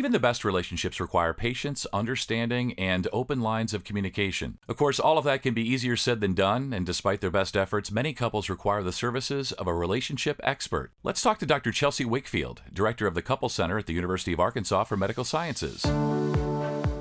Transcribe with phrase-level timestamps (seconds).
[0.00, 4.56] Even the best relationships require patience, understanding, and open lines of communication.
[4.66, 7.54] Of course, all of that can be easier said than done, and despite their best
[7.54, 10.90] efforts, many couples require the services of a relationship expert.
[11.02, 11.70] Let's talk to Dr.
[11.70, 15.82] Chelsea Wakefield, Director of the Couple Center at the University of Arkansas for Medical Sciences.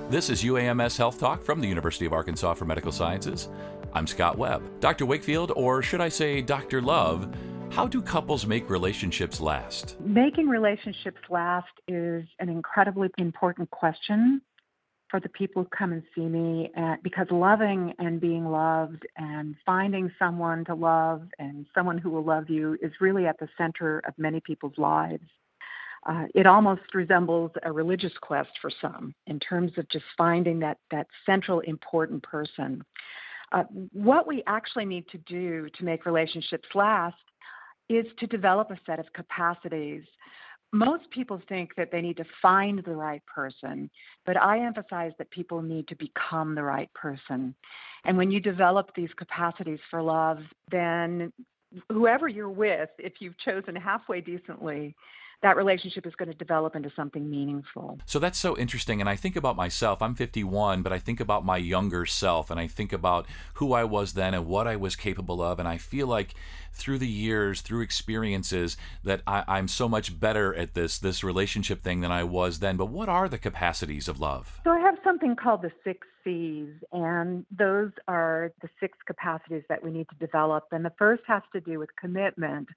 [0.09, 3.47] This is UAMS Health Talk from the University of Arkansas for Medical Sciences.
[3.93, 4.81] I'm Scott Webb.
[4.81, 5.05] Dr.
[5.05, 6.81] Wakefield, or should I say Dr.
[6.81, 7.33] Love,
[7.71, 9.95] how do couples make relationships last?
[10.01, 14.41] Making relationships last is an incredibly important question
[15.09, 19.55] for the people who come and see me and because loving and being loved and
[19.65, 23.99] finding someone to love and someone who will love you is really at the center
[24.07, 25.23] of many people's lives.
[26.07, 30.77] Uh, it almost resembles a religious quest for some in terms of just finding that
[30.91, 32.83] that central important person.
[33.51, 33.63] Uh,
[33.93, 37.15] what we actually need to do to make relationships last
[37.89, 40.03] is to develop a set of capacities.
[40.71, 43.89] Most people think that they need to find the right person,
[44.25, 47.55] but I emphasize that people need to become the right person.
[48.05, 50.39] And when you develop these capacities for love,
[50.71, 51.33] then
[51.91, 54.95] whoever you're with, if you've chosen halfway decently,
[55.41, 57.99] that relationship is going to develop into something meaningful.
[58.05, 58.99] So that's so interesting.
[58.99, 60.01] And I think about myself.
[60.01, 63.83] I'm 51, but I think about my younger self and I think about who I
[63.85, 65.59] was then and what I was capable of.
[65.59, 66.33] And I feel like
[66.73, 71.81] through the years, through experiences, that I, am so much better at this this relationship
[71.81, 72.77] thing than I was then.
[72.77, 74.59] But what are the capacities of love?
[74.63, 79.83] So I have something called the six C's, and those are the six capacities that
[79.83, 80.65] we need to develop.
[80.71, 82.67] And the first has to do with commitment.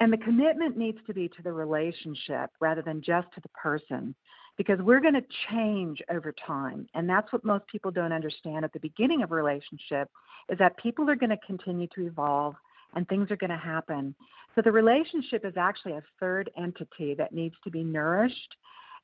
[0.00, 4.14] And the commitment needs to be to the relationship rather than just to the person
[4.56, 6.88] because we're going to change over time.
[6.94, 10.10] And that's what most people don't understand at the beginning of a relationship
[10.48, 12.54] is that people are going to continue to evolve
[12.94, 14.14] and things are going to happen.
[14.54, 18.56] So the relationship is actually a third entity that needs to be nourished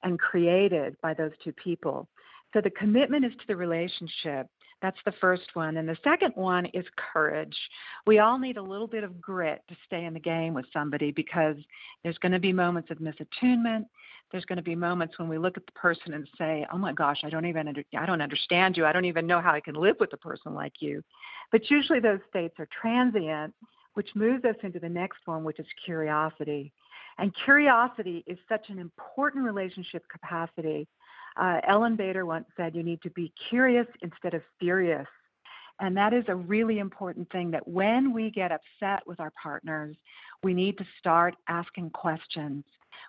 [0.02, 2.08] and created by those two people.
[2.52, 4.46] So the commitment is to the relationship
[4.84, 5.78] that's the first one.
[5.78, 7.56] And the second one is courage.
[8.06, 11.10] We all need a little bit of grit to stay in the game with somebody
[11.10, 11.56] because
[12.02, 13.86] there's going to be moments of misattunement.
[14.30, 16.92] There's going to be moments when we look at the person and say, "Oh my
[16.92, 18.84] gosh, I don't even under, I don't understand you.
[18.84, 21.02] I don't even know how I can live with a person like you."
[21.50, 23.54] But usually those states are transient,
[23.94, 26.74] which moves us into the next one, which is curiosity.
[27.16, 30.88] And curiosity is such an important relationship capacity
[31.36, 35.06] uh, Ellyn Bader once said, you need to be curious instead of furious.
[35.80, 39.96] And that is a really important thing that when we get upset with our partners,
[40.42, 42.64] we need to start asking questions.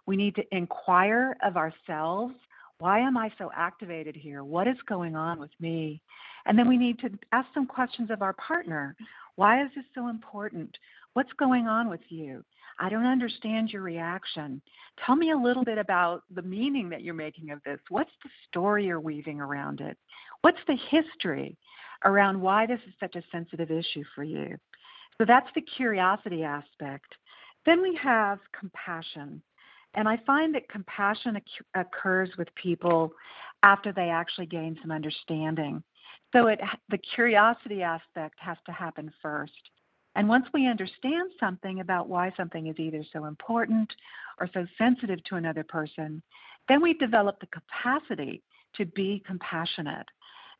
[0.07, 2.33] We need to inquire of ourselves
[2.79, 4.43] why am I so activated here?
[4.43, 6.01] What is going on with me?
[6.45, 8.95] And then we need to ask some questions of our partner.
[9.35, 10.77] Why is this so important?
[11.13, 12.43] What's going on with you?
[12.79, 14.61] I don't understand your reaction.
[15.05, 17.79] Tell me a little bit about the meaning that you're making of this.
[17.89, 19.97] What's the story you're weaving around it?
[20.41, 21.57] What's the history
[22.03, 24.57] around why this is such a sensitive issue for you?
[25.17, 27.15] So that's the curiosity aspect.
[27.65, 29.41] Then we have compassion.
[29.93, 31.39] And I find that compassion
[31.73, 33.13] occurs with people
[33.63, 35.81] after they actually gain some understanding.
[36.33, 36.59] So it,
[36.89, 39.53] the curiosity aspect has to happen first.
[40.15, 43.93] And once we understand something about why something is either so important
[44.39, 46.21] or so sensitive to another person,
[46.67, 48.41] then we develop the capacity
[48.75, 50.07] to be compassionate.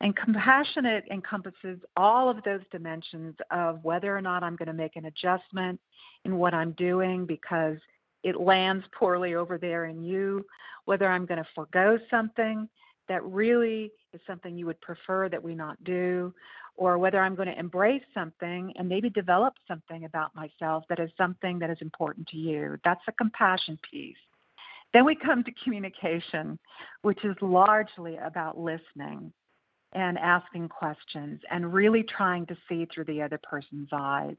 [0.01, 4.97] And compassionate encompasses all of those dimensions of whether or not I'm going to make
[4.97, 5.79] an adjustment
[6.25, 7.77] in what I'm doing because
[8.23, 10.45] it lands poorly over there in you,
[10.83, 12.67] whether I'm going to forego something
[13.07, 16.33] that really is something you would prefer that we not do,
[16.77, 21.09] or whether I'm going to embrace something and maybe develop something about myself that is
[21.17, 22.77] something that is important to you.
[22.83, 24.17] That's a compassion piece.
[24.93, 26.57] Then we come to communication,
[27.01, 29.33] which is largely about listening
[29.93, 34.35] and asking questions and really trying to see through the other person's eyes.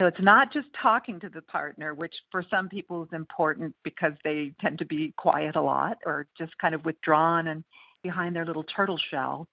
[0.00, 4.12] So it's not just talking to the partner, which for some people is important because
[4.22, 7.64] they tend to be quiet a lot or just kind of withdrawn and
[8.02, 9.48] behind their little turtle shell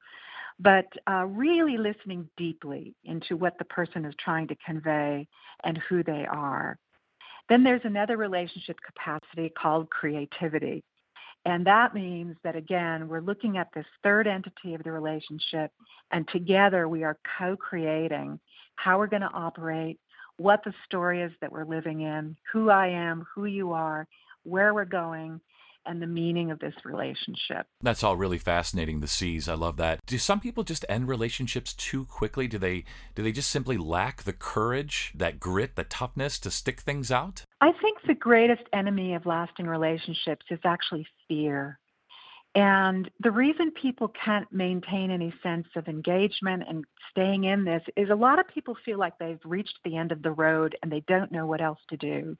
[0.60, 5.28] but uh, really listening deeply into what the person is trying to convey
[5.64, 6.78] and who they are.
[7.50, 10.84] Then there's another relationship capacity called creativity.
[11.46, 15.72] And that means that, again, we're looking at this third entity of the relationship,
[16.12, 18.40] and together we are co creating
[18.76, 20.00] how we're going to operate,
[20.38, 24.08] what the story is that we're living in, who I am, who you are,
[24.44, 25.40] where we're going,
[25.86, 27.68] and the meaning of this relationship.
[27.82, 29.00] That's all really fascinating.
[29.00, 30.00] The C's, I love that.
[30.06, 32.48] Do some people just end relationships too quickly?
[32.48, 32.84] Do they
[33.16, 37.44] do they just simply lack the courage, that grit, the toughness to stick things out?
[37.62, 41.80] I think the greatest enemy of lasting relationships is actually fear.
[42.56, 48.10] And the reason people can't maintain any sense of engagement and staying in this is
[48.10, 51.02] a lot of people feel like they've reached the end of the road and they
[51.02, 52.38] don't know what else to do.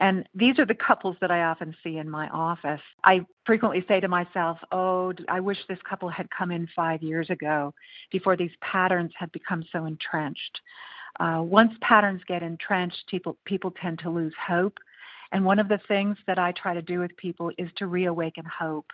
[0.00, 2.80] And these are the couples that I often see in my office.
[3.02, 7.28] I frequently say to myself, Oh, I wish this couple had come in five years
[7.30, 7.74] ago
[8.12, 10.60] before these patterns had become so entrenched.
[11.18, 14.78] Uh, once patterns get entrenched, people, people tend to lose hope.
[15.32, 18.44] And one of the things that I try to do with people is to reawaken
[18.44, 18.86] hope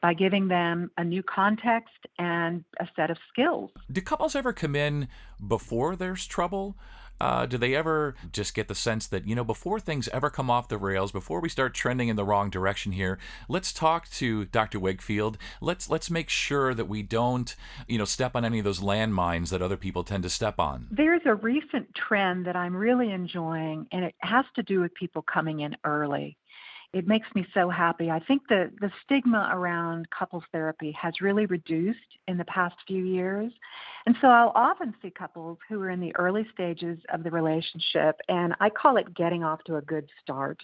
[0.00, 3.70] by giving them a new context and a set of skills.
[3.90, 5.08] Do couples ever come in
[5.46, 6.76] before there's trouble?
[7.20, 10.50] Uh, do they ever just get the sense that you know before things ever come
[10.50, 13.18] off the rails, before we start trending in the wrong direction here,
[13.48, 14.80] let's talk to Dr.
[14.80, 15.36] Wakefield.
[15.60, 17.54] Let's let's make sure that we don't
[17.86, 20.86] you know step on any of those landmines that other people tend to step on.
[20.90, 25.22] There's a recent trend that I'm really enjoying, and it has to do with people
[25.22, 26.36] coming in early
[26.92, 28.10] it makes me so happy.
[28.10, 33.04] I think the, the stigma around couples therapy has really reduced in the past few
[33.04, 33.52] years.
[34.06, 38.16] And so I'll often see couples who are in the early stages of the relationship,
[38.28, 40.60] and I call it getting off to a good start.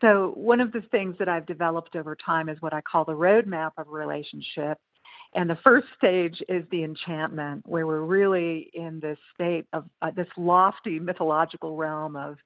[0.00, 3.12] So, one of the things that I've developed over time is what I call the
[3.12, 4.78] roadmap of a relationship.
[5.34, 10.10] And the first stage is the enchantment, where we're really in this state of uh,
[10.14, 12.36] this lofty mythological realm of,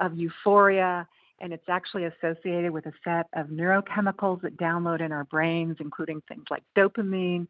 [0.00, 1.06] of euphoria
[1.40, 6.22] and it's actually associated with a set of neurochemicals that download in our brains, including
[6.28, 7.46] things like dopamine,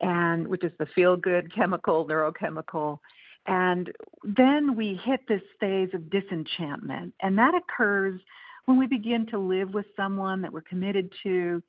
[0.00, 2.98] and which is the feel good chemical, neurochemical.
[3.46, 3.92] And
[4.24, 8.20] then we hit this phase of disenchantment, and that occurs
[8.64, 11.62] when we begin to live with someone that we're committed to,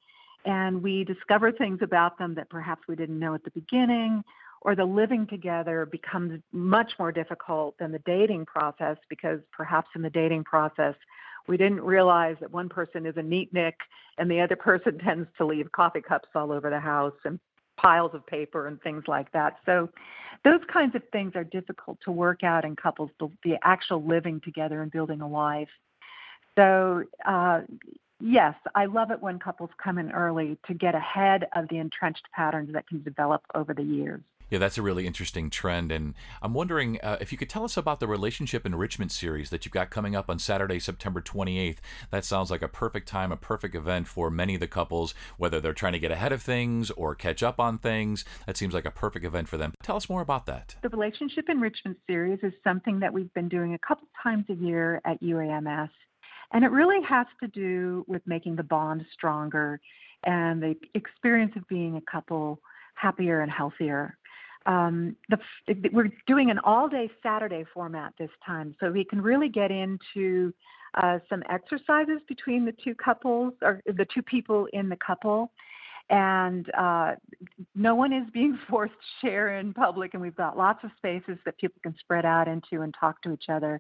[0.46, 4.24] and we discover things about them that perhaps we didn't know at the beginning,
[4.62, 10.02] or the living together becomes much more difficult than the dating process because perhaps in
[10.02, 10.96] the dating process
[11.48, 13.74] we didn't realize that one person is a neatnik
[14.18, 17.40] and the other person tends to leave coffee cups all over the house and
[17.78, 19.58] piles of paper and things like that.
[19.66, 19.90] So
[20.44, 24.42] those kinds of things are difficult to work out in couples, the, the actual living
[24.42, 25.70] together and building a life.
[26.58, 27.62] So, uh,
[28.20, 32.28] yes, I love it when couples come in early to get ahead of the entrenched
[32.34, 34.22] patterns that can develop over the years.
[34.50, 35.92] Yeah, that's a really interesting trend.
[35.92, 39.66] And I'm wondering uh, if you could tell us about the relationship enrichment series that
[39.66, 41.78] you've got coming up on Saturday, September 28th.
[42.12, 45.60] That sounds like a perfect time, a perfect event for many of the couples, whether
[45.60, 48.24] they're trying to get ahead of things or catch up on things.
[48.46, 49.74] That seems like a perfect event for them.
[49.84, 50.76] Tell us more about that.
[50.82, 55.02] The relationship enrichment series is something that we've been doing a couple times a year
[55.04, 55.90] at UAMS.
[56.54, 59.82] And it really has to do with making the bond stronger
[60.24, 62.62] and the experience of being a couple
[62.96, 64.17] happier and healthier
[64.68, 65.40] um, the,
[65.94, 70.54] we're doing an all-day Saturday format this time, so we can really get into
[71.02, 75.52] uh, some exercises between the two couples or the two people in the couple,
[76.10, 77.14] and uh,
[77.76, 81.38] no one is being forced to share in public, and we've got lots of spaces
[81.46, 83.80] that people can spread out into and talk to each other.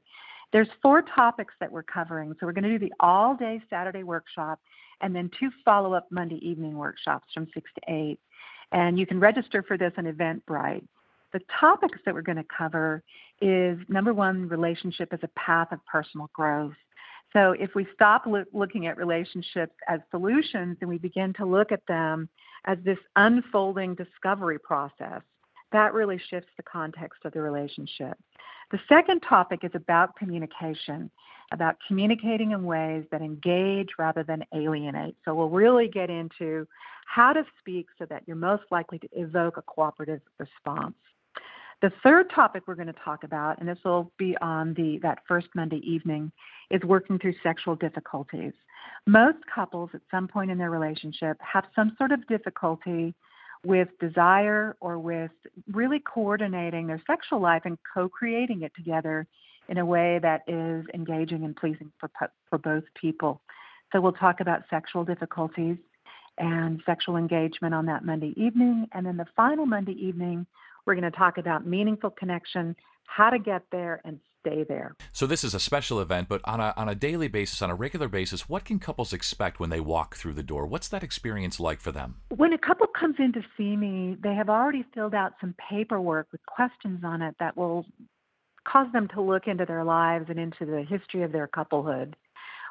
[0.53, 4.61] There's four topics that we're covering, so we're going to do the all-day Saturday workshop,
[5.01, 8.19] and then two follow-up Monday evening workshops from six to eight.
[8.71, 10.85] And you can register for this on Eventbrite.
[11.33, 13.03] The topics that we're going to cover
[13.41, 16.73] is number one, relationship as a path of personal growth.
[17.33, 21.71] So if we stop lo- looking at relationships as solutions and we begin to look
[21.71, 22.29] at them
[22.65, 25.21] as this unfolding discovery process,
[25.71, 28.17] that really shifts the context of the relationship.
[28.71, 31.09] The second topic is about communication,
[31.51, 35.15] about communicating in ways that engage rather than alienate.
[35.23, 36.67] So we'll really get into
[37.05, 40.95] how to speak so that you're most likely to evoke a cooperative response.
[41.81, 45.19] The third topic we're going to talk about, and this will be on the that
[45.27, 46.31] first Monday evening,
[46.71, 48.53] is working through sexual difficulties.
[49.05, 53.13] Most couples at some point in their relationship have some sort of difficulty
[53.65, 55.31] with desire or with
[55.71, 59.27] really coordinating their sexual life and co-creating it together
[59.69, 62.09] in a way that is engaging and pleasing for
[62.49, 63.41] for both people.
[63.91, 65.77] So we'll talk about sexual difficulties
[66.37, 68.87] and sexual engagement on that Monday evening.
[68.93, 70.45] And then the final Monday evening,
[70.85, 74.95] we're going to talk about meaningful connection, how to get there, and stay there.
[75.11, 77.75] So this is a special event, but on a on a daily basis, on a
[77.75, 80.65] regular basis, what can couples expect when they walk through the door?
[80.65, 82.15] What's that experience like for them?
[82.35, 86.27] When a couple comes in to see me, they have already filled out some paperwork
[86.31, 87.85] with questions on it that will
[88.65, 92.15] cause them to look into their lives and into the history of their couplehood.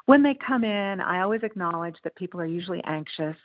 [0.05, 3.35] When they come in, I always acknowledge that people are usually anxious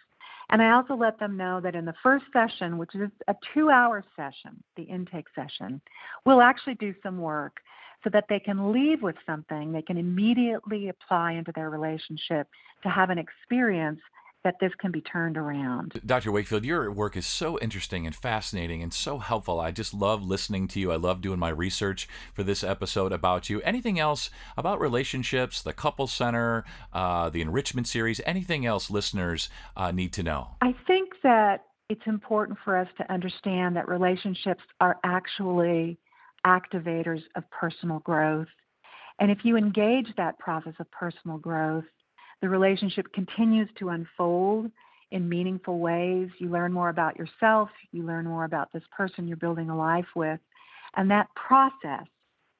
[0.51, 3.71] and I also let them know that in the first session, which is a two
[3.71, 5.81] hour session, the intake session,
[6.27, 7.61] we'll actually do some work
[8.05, 12.49] so that they can leave with something they can immediately apply into their relationship
[12.83, 14.01] to have an experience
[14.45, 16.01] that this can be turned around.
[16.05, 16.33] Dr.
[16.33, 19.61] Wakefield, your work is so interesting and fascinating and so helpful.
[19.61, 20.91] I just love listening to you.
[20.91, 23.61] I love doing my research for this episode about you.
[23.63, 29.93] Anything else about relationships, the Couple Center, uh, the Enrichment Series, anything else listeners uh,
[29.93, 30.57] need to know?
[30.61, 35.99] I think that it's important for us to understand that relationships are actually
[36.47, 38.49] activators of personal growth.
[39.19, 41.85] And if you engage that process of personal growth,
[42.41, 44.71] the relationship continues to unfold
[45.13, 46.29] in meaningful ways.
[46.39, 50.07] You learn more about yourself, you learn more about this person you're building a life
[50.17, 50.41] with,
[50.97, 52.07] and that process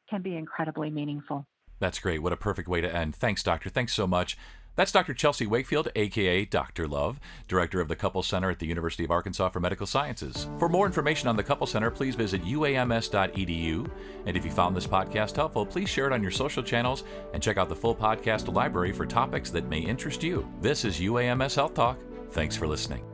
[0.09, 1.47] can be incredibly meaningful.
[1.81, 2.23] That's great.
[2.23, 3.17] What a perfect way to end.
[3.17, 3.69] Thanks, Doctor.
[3.69, 4.37] Thanks so much.
[4.75, 5.15] That's Dr.
[5.15, 6.89] Chelsea Wakefield, aka Dr.
[6.89, 10.49] Love, Director of the Couple Center at the University of Arkansas for Medical Sciences.
[10.59, 13.91] For more information on the Couple Center, please visit uams.edu.
[14.27, 17.43] And if you found this podcast helpful, please share it on your social channels and
[17.43, 20.51] check out the full podcast library for topics that may interest you.
[20.61, 21.99] This is UAMS Health Talk.
[22.31, 23.12] Thanks for listening.